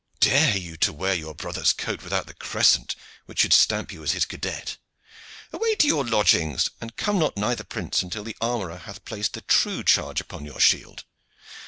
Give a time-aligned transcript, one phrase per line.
[0.19, 2.95] Dare you to wear your brother's coat without the crescent
[3.27, 4.77] which should stamp you as his cadet.
[5.53, 9.33] Away to your lodgings, and come not nigh the prince until the armorer hath placed
[9.33, 11.03] the true charge upon your shield."